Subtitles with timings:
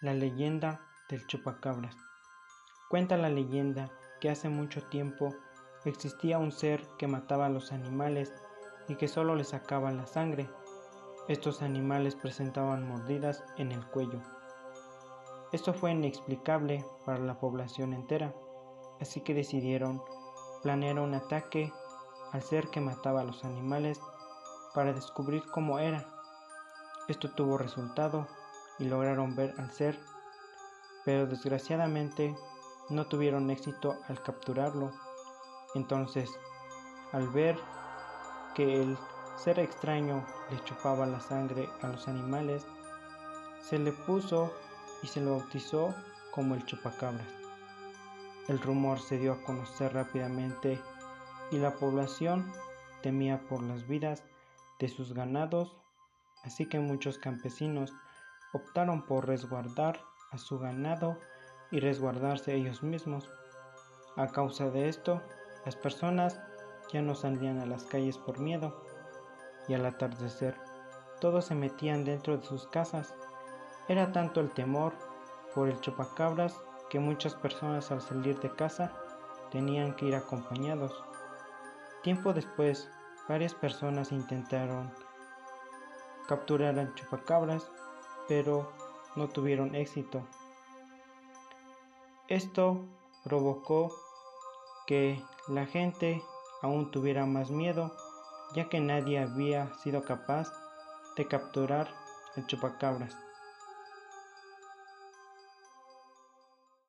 [0.00, 1.96] La leyenda del chupacabras.
[2.88, 5.34] Cuenta la leyenda que hace mucho tiempo
[5.84, 8.32] existía un ser que mataba a los animales
[8.86, 10.48] y que solo les sacaba la sangre.
[11.26, 14.20] Estos animales presentaban mordidas en el cuello.
[15.50, 18.32] Esto fue inexplicable para la población entera,
[19.00, 20.00] así que decidieron
[20.62, 21.72] planear un ataque
[22.30, 24.00] al ser que mataba a los animales
[24.74, 26.06] para descubrir cómo era.
[27.08, 28.28] Esto tuvo resultado
[28.78, 29.98] y lograron ver al ser,
[31.04, 32.36] pero desgraciadamente
[32.90, 34.92] no tuvieron éxito al capturarlo.
[35.74, 36.30] Entonces,
[37.12, 37.58] al ver
[38.54, 38.96] que el
[39.36, 42.66] ser extraño le chupaba la sangre a los animales,
[43.60, 44.52] se le puso
[45.02, 45.94] y se lo bautizó
[46.30, 47.26] como el chupacabras.
[48.48, 50.80] El rumor se dio a conocer rápidamente
[51.50, 52.50] y la población
[53.02, 54.24] temía por las vidas
[54.78, 55.76] de sus ganados,
[56.44, 57.92] así que muchos campesinos
[58.52, 61.18] optaron por resguardar a su ganado
[61.70, 63.30] y resguardarse ellos mismos.
[64.16, 65.22] A causa de esto,
[65.64, 66.40] las personas
[66.92, 68.84] ya no salían a las calles por miedo
[69.68, 70.56] y al atardecer
[71.20, 73.14] todos se metían dentro de sus casas.
[73.88, 74.92] Era tanto el temor
[75.54, 78.92] por el chupacabras que muchas personas al salir de casa
[79.50, 81.04] tenían que ir acompañados.
[82.02, 82.90] Tiempo después,
[83.28, 84.90] varias personas intentaron
[86.28, 87.70] capturar al chupacabras
[88.28, 88.70] pero
[89.16, 90.22] no tuvieron éxito.
[92.28, 92.84] Esto
[93.24, 93.90] provocó
[94.86, 96.22] que la gente
[96.62, 97.94] aún tuviera más miedo,
[98.54, 100.52] ya que nadie había sido capaz
[101.16, 101.88] de capturar
[102.36, 103.16] el chupacabras.